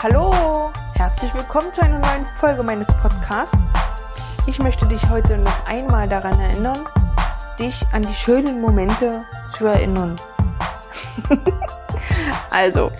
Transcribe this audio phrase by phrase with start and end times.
[0.00, 3.58] Hallo, herzlich willkommen zu einer neuen Folge meines Podcasts.
[4.46, 6.86] Ich möchte dich heute noch einmal daran erinnern,
[7.58, 10.14] dich an die schönen Momente zu erinnern.
[12.50, 12.92] also,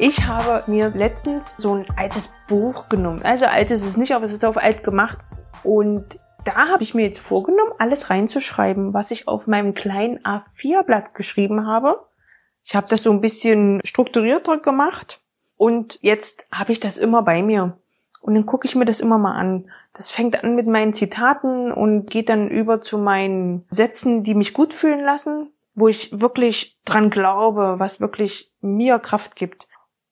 [0.00, 3.22] ich habe mir letztens so ein altes Buch genommen.
[3.22, 5.18] Also alt ist es nicht, aber es ist auf alt gemacht.
[5.62, 11.14] Und da habe ich mir jetzt vorgenommen, alles reinzuschreiben, was ich auf meinem kleinen A4-Blatt
[11.14, 12.04] geschrieben habe.
[12.64, 15.20] Ich habe das so ein bisschen strukturierter gemacht
[15.56, 17.78] und jetzt habe ich das immer bei mir.
[18.20, 19.70] Und dann gucke ich mir das immer mal an.
[19.92, 24.54] Das fängt an mit meinen Zitaten und geht dann über zu meinen Sätzen, die mich
[24.54, 29.66] gut fühlen lassen, wo ich wirklich dran glaube, was wirklich mir Kraft gibt.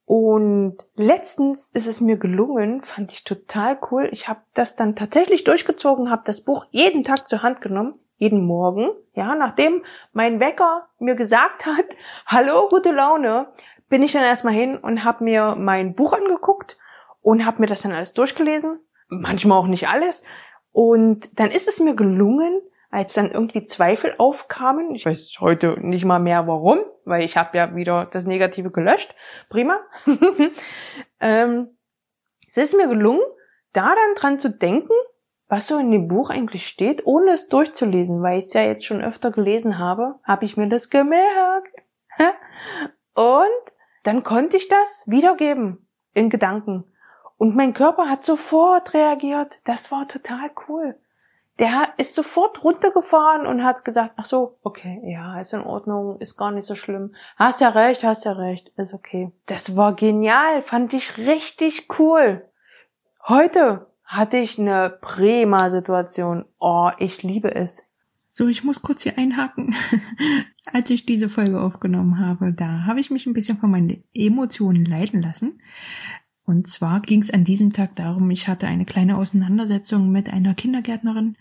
[0.05, 4.09] Und letztens ist es mir gelungen, fand ich total cool.
[4.11, 8.45] Ich habe das dann tatsächlich durchgezogen, habe das Buch jeden Tag zur Hand genommen, jeden
[8.45, 8.89] Morgen.
[9.13, 13.47] Ja, nachdem mein Wecker mir gesagt hat, hallo, gute Laune,
[13.89, 16.77] bin ich dann erstmal hin und habe mir mein Buch angeguckt
[17.21, 18.79] und habe mir das dann alles durchgelesen.
[19.07, 20.23] Manchmal auch nicht alles.
[20.71, 26.05] Und dann ist es mir gelungen, als dann irgendwie Zweifel aufkamen, ich weiß heute nicht
[26.05, 29.15] mal mehr warum, weil ich habe ja wieder das Negative gelöscht,
[29.49, 29.79] prima,
[31.19, 31.75] ähm,
[32.47, 33.23] es ist mir gelungen,
[33.71, 34.93] da dann dran zu denken,
[35.47, 38.85] was so in dem Buch eigentlich steht, ohne es durchzulesen, weil ich es ja jetzt
[38.85, 41.75] schon öfter gelesen habe, habe ich mir das gemerkt.
[43.15, 43.72] Und
[44.03, 46.85] dann konnte ich das wiedergeben in Gedanken.
[47.37, 49.59] Und mein Körper hat sofort reagiert.
[49.65, 50.95] Das war total cool.
[51.59, 56.35] Der ist sofort runtergefahren und hat gesagt, ach so, okay, ja, ist in Ordnung, ist
[56.35, 57.13] gar nicht so schlimm.
[57.35, 59.31] Hast ja recht, hast ja recht, ist okay.
[59.45, 62.49] Das war genial, fand ich richtig cool.
[63.27, 66.45] Heute hatte ich eine prima Situation.
[66.59, 67.85] Oh, ich liebe es.
[68.35, 69.75] So, ich muss kurz hier einhaken.
[70.65, 74.85] Als ich diese Folge aufgenommen habe, da habe ich mich ein bisschen von meinen Emotionen
[74.85, 75.61] leiten lassen.
[76.43, 80.55] Und zwar ging es an diesem Tag darum, ich hatte eine kleine Auseinandersetzung mit einer
[80.55, 81.37] Kindergärtnerin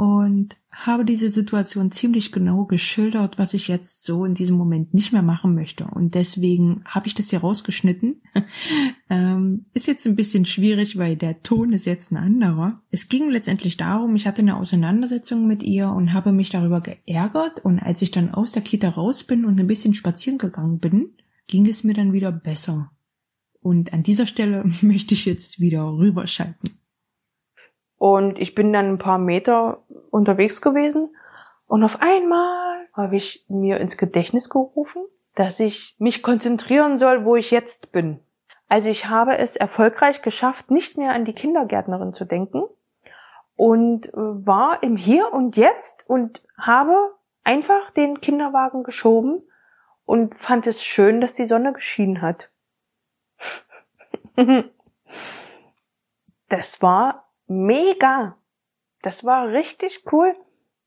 [0.00, 5.12] und habe diese Situation ziemlich genau geschildert, was ich jetzt so in diesem Moment nicht
[5.12, 5.84] mehr machen möchte.
[5.84, 8.22] Und deswegen habe ich das hier rausgeschnitten.
[9.10, 12.80] ähm, ist jetzt ein bisschen schwierig, weil der Ton ist jetzt ein anderer.
[12.90, 17.62] Es ging letztendlich darum, ich hatte eine Auseinandersetzung mit ihr und habe mich darüber geärgert.
[17.62, 21.10] Und als ich dann aus der Kita raus bin und ein bisschen spazieren gegangen bin,
[21.46, 22.90] ging es mir dann wieder besser.
[23.60, 26.79] Und an dieser Stelle möchte ich jetzt wieder rüberschalten.
[28.00, 31.14] Und ich bin dann ein paar Meter unterwegs gewesen
[31.66, 35.02] und auf einmal habe ich mir ins Gedächtnis gerufen,
[35.34, 38.20] dass ich mich konzentrieren soll, wo ich jetzt bin.
[38.68, 42.62] Also ich habe es erfolgreich geschafft, nicht mehr an die Kindergärtnerin zu denken
[43.54, 46.96] und äh, war im Hier und Jetzt und habe
[47.44, 49.42] einfach den Kinderwagen geschoben
[50.06, 52.48] und fand es schön, dass die Sonne geschienen hat.
[56.48, 58.36] das war mega.
[59.02, 60.34] Das war richtig cool.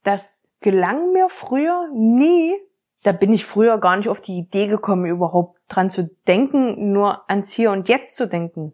[0.02, 2.54] Das gelang mir früher nie.
[3.02, 7.28] Da bin ich früher gar nicht auf die Idee gekommen, überhaupt dran zu denken, nur
[7.28, 8.72] ans Hier und Jetzt zu denken.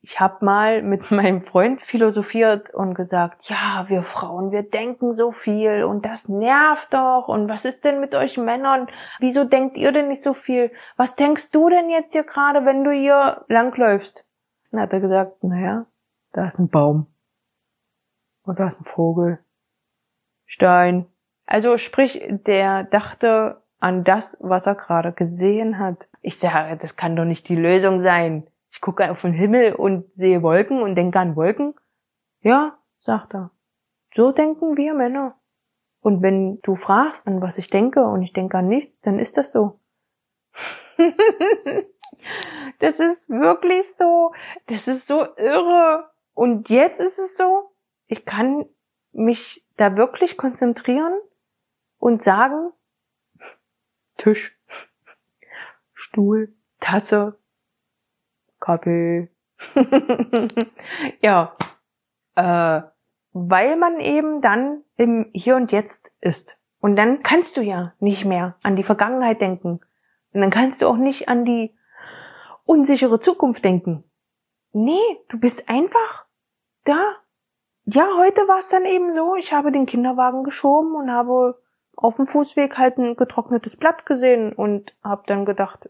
[0.00, 5.32] Ich habe mal mit meinem Freund philosophiert und gesagt, ja, wir Frauen, wir denken so
[5.32, 7.28] viel und das nervt doch.
[7.28, 8.86] Und was ist denn mit euch Männern?
[9.18, 10.72] Wieso denkt ihr denn nicht so viel?
[10.96, 14.24] Was denkst du denn jetzt hier gerade, wenn du hier langläufst?
[14.70, 15.86] Dann hat er gesagt, naja,
[16.36, 17.06] da ist ein Baum.
[18.42, 19.38] Und da ist ein Vogel.
[20.44, 21.06] Stein.
[21.46, 26.08] Also sprich, der dachte an das, was er gerade gesehen hat.
[26.20, 28.46] Ich sage, das kann doch nicht die Lösung sein.
[28.70, 31.74] Ich gucke auf den Himmel und sehe Wolken und denke an Wolken.
[32.40, 33.50] Ja, sagt er.
[34.14, 35.36] So denken wir Männer.
[36.00, 39.38] Und wenn du fragst, an was ich denke und ich denke an nichts, dann ist
[39.38, 39.80] das so.
[42.78, 44.32] das ist wirklich so.
[44.66, 46.10] Das ist so irre.
[46.36, 47.70] Und jetzt ist es so,
[48.08, 48.66] ich kann
[49.12, 51.18] mich da wirklich konzentrieren
[51.98, 52.72] und sagen,
[54.18, 54.60] Tisch,
[55.94, 57.38] Stuhl, Tasse,
[58.60, 59.30] Kaffee.
[61.22, 61.56] ja,
[62.34, 62.82] äh,
[63.32, 66.58] weil man eben dann im Hier und Jetzt ist.
[66.80, 69.80] Und dann kannst du ja nicht mehr an die Vergangenheit denken.
[70.34, 71.74] Und dann kannst du auch nicht an die
[72.66, 74.04] unsichere Zukunft denken.
[74.72, 75.00] Nee,
[75.30, 76.25] du bist einfach
[76.88, 77.16] da.
[77.84, 81.60] Ja, heute war es dann eben so, ich habe den Kinderwagen geschoben und habe
[81.96, 85.88] auf dem Fußweg halt ein getrocknetes Blatt gesehen und habe dann gedacht,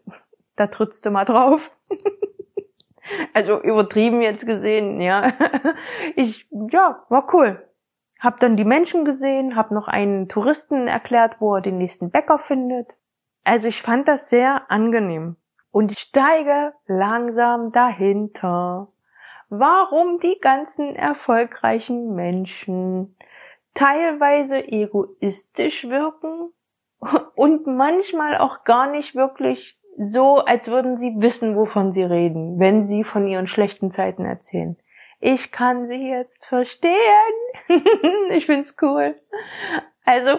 [0.56, 1.76] da trittst du mal drauf.
[3.34, 5.32] also übertrieben jetzt gesehen, ja.
[6.16, 7.62] Ich, ja, war cool.
[8.20, 12.38] Hab dann die Menschen gesehen, hab noch einen Touristen erklärt, wo er den nächsten Bäcker
[12.38, 12.96] findet.
[13.44, 15.36] Also ich fand das sehr angenehm.
[15.70, 18.88] und ich steige langsam dahinter,
[19.48, 23.16] warum die ganzen erfolgreichen Menschen
[23.74, 26.52] teilweise egoistisch wirken
[27.34, 32.86] und manchmal auch gar nicht wirklich so, als würden sie wissen, wovon sie reden, wenn
[32.86, 34.76] sie von ihren schlechten Zeiten erzählen.
[35.20, 36.92] Ich kann sie jetzt verstehen.
[38.30, 39.14] ich find's cool.
[40.04, 40.38] Also,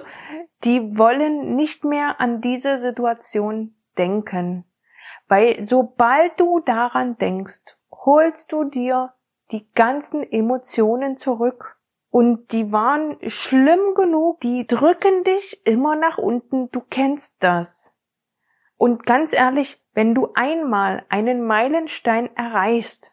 [0.64, 4.66] die wollen nicht mehr an diese Situation denken.
[5.28, 7.77] Weil sobald du daran denkst,
[8.08, 9.14] holst du dir
[9.52, 11.78] die ganzen Emotionen zurück.
[12.10, 17.94] Und die waren schlimm genug, die drücken dich immer nach unten, du kennst das.
[18.78, 23.12] Und ganz ehrlich, wenn du einmal einen Meilenstein erreichst,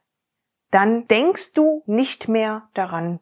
[0.70, 3.18] dann denkst du nicht mehr daran.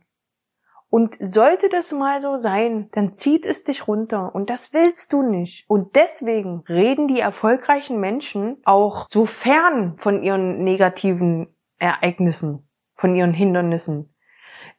[0.91, 5.23] Und sollte das mal so sein, dann zieht es dich runter und das willst du
[5.23, 5.65] nicht.
[5.71, 13.35] Und deswegen reden die erfolgreichen Menschen auch so fern von ihren negativen Ereignissen, von ihren
[13.35, 14.15] Hindernissen.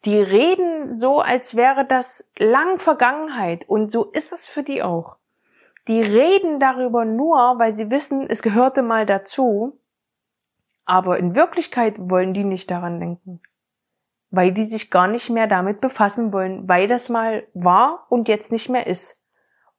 [0.05, 5.17] Die reden so, als wäre das lang Vergangenheit und so ist es für die auch.
[5.87, 9.79] Die reden darüber nur, weil sie wissen, es gehörte mal dazu,
[10.85, 13.41] aber in Wirklichkeit wollen die nicht daran denken
[14.35, 18.51] weil die sich gar nicht mehr damit befassen wollen, weil das mal war und jetzt
[18.51, 19.15] nicht mehr ist.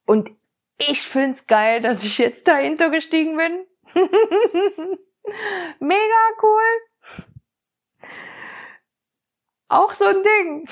[0.07, 0.31] Und
[0.79, 3.67] ich find's geil, dass ich jetzt dahinter gestiegen bin.
[5.81, 6.63] Mega cool.
[9.75, 10.69] Auch so ein Ding.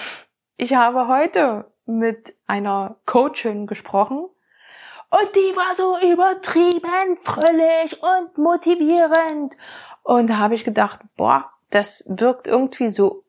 [0.56, 9.56] Ich habe heute mit einer Coachin gesprochen und die war so übertrieben fröhlich und motivierend.
[10.04, 13.25] Und da habe ich gedacht, boah, das wirkt irgendwie so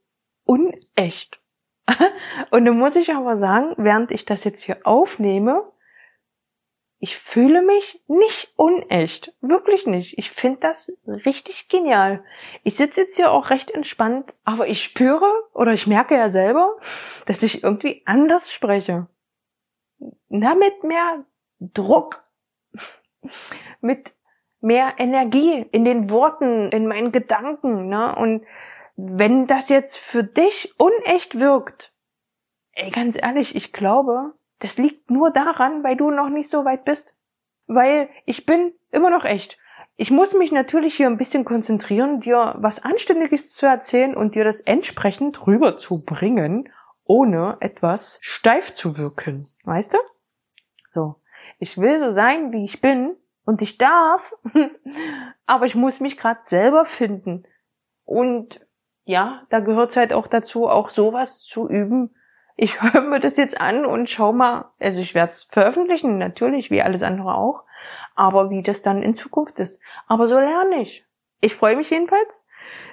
[0.45, 1.39] unecht.
[2.51, 5.63] Und dann muss ich aber sagen, während ich das jetzt hier aufnehme,
[7.03, 9.33] ich fühle mich nicht unecht.
[9.41, 10.17] Wirklich nicht.
[10.17, 12.23] Ich finde das richtig genial.
[12.63, 16.77] Ich sitze jetzt hier auch recht entspannt, aber ich spüre oder ich merke ja selber,
[17.25, 19.07] dass ich irgendwie anders spreche.
[20.29, 21.25] Na, mit mehr
[21.59, 22.23] Druck.
[23.81, 24.13] mit
[24.61, 28.15] mehr Energie in den Worten, in meinen Gedanken, ne?
[28.15, 28.45] Und
[28.95, 31.91] wenn das jetzt für dich unecht wirkt,
[32.71, 36.85] ey, ganz ehrlich, ich glaube, das liegt nur daran, weil du noch nicht so weit
[36.85, 37.13] bist.
[37.67, 39.57] Weil ich bin immer noch echt.
[39.97, 44.45] Ich muss mich natürlich hier ein bisschen konzentrieren, dir was Anständiges zu erzählen und dir
[44.45, 46.69] das entsprechend rüberzubringen,
[47.03, 49.49] ohne etwas steif zu wirken.
[49.65, 49.97] Weißt du?
[50.93, 51.15] So.
[51.59, 54.33] Ich will so sein, wie ich bin und ich darf,
[55.45, 57.43] aber ich muss mich gerade selber finden.
[58.05, 58.65] Und
[59.03, 62.15] ja, da gehört es halt auch dazu, auch sowas zu üben.
[62.55, 66.71] Ich höre mir das jetzt an und schau mal, also ich werde es veröffentlichen, natürlich,
[66.71, 67.63] wie alles andere auch,
[68.15, 69.81] aber wie das dann in Zukunft ist.
[70.07, 71.05] Aber so lerne ich.
[71.41, 72.47] Ich freue mich jedenfalls,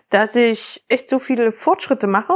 [0.09, 2.35] dass ich echt so viele Fortschritte mache.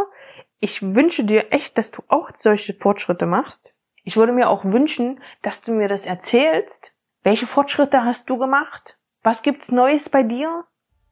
[0.61, 3.75] Ich wünsche dir echt, dass du auch solche Fortschritte machst.
[4.05, 6.93] Ich würde mir auch wünschen, dass du mir das erzählst.
[7.23, 8.99] Welche Fortschritte hast du gemacht?
[9.23, 10.67] Was gibt's Neues bei dir?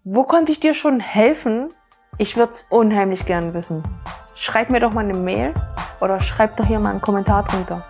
[0.05, 1.75] Wo konnte ich dir schon helfen?
[2.19, 3.83] Ich würde es unheimlich gern wissen.
[4.45, 5.55] Schreib mir doch mal eine Mail
[6.01, 7.85] oder schreib doch hier mal einen Kommentar drunter.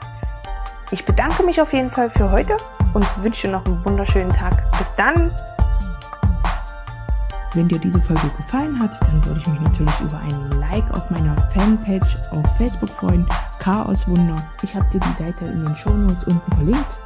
[0.90, 2.58] Ich bedanke mich auf jeden Fall für heute
[2.92, 4.70] und wünsche dir noch einen wunderschönen Tag.
[4.76, 5.30] Bis dann!
[7.54, 11.08] Wenn dir diese Folge gefallen hat, dann würde ich mich natürlich über einen Like auf
[11.08, 13.26] meiner Fanpage auf Facebook freuen.
[13.58, 14.36] Chaos Wunder.
[14.60, 16.96] Ich habe dir die Seite in den Shownotes unten verlinkt.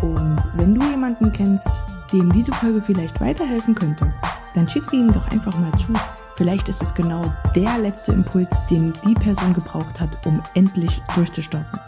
[0.00, 1.68] Und wenn du jemanden kennst,
[2.10, 4.10] dem diese Folge vielleicht weiterhelfen könnte,
[4.54, 5.92] dann schick sie ihm doch einfach mal zu.
[6.36, 11.80] Vielleicht ist es genau der letzte Impuls, den die Person gebraucht hat, um endlich durchzustarten.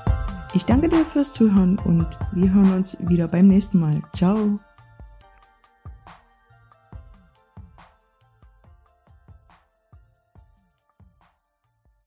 [0.54, 4.02] Ich danke dir fürs Zuhören und wir hören uns wieder beim nächsten Mal.
[4.16, 4.58] Ciao!